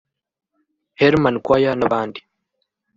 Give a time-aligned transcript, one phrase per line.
[0.99, 2.19] Herman Choir n’abandi